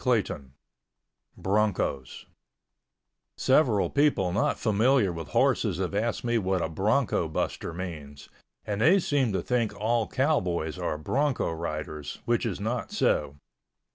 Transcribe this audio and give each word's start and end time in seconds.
CHAPTER 0.03 0.19
XVI 0.39 0.49
BRONCOS 1.37 2.25
Several 3.37 3.91
people 3.91 4.31
not 4.33 4.57
familiar 4.57 5.13
with 5.13 5.27
horses 5.27 5.77
have 5.77 5.93
asked 5.93 6.23
me 6.23 6.39
what 6.39 6.63
a 6.63 6.69
bronco 6.69 7.27
buster 7.29 7.71
means, 7.71 8.27
and 8.65 8.81
they 8.81 8.97
seem 8.97 9.31
to 9.33 9.43
think 9.43 9.75
all 9.79 10.07
cowboys 10.07 10.79
are 10.79 10.97
bronco 10.97 11.51
riders, 11.51 12.17
which 12.25 12.47
is 12.47 12.59
not 12.59 12.91
so. 12.91 13.35